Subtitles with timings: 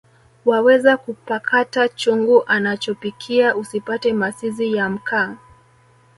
[0.45, 5.37] Wawezakupakata chungu anachopikia usipate masizi ya mkaa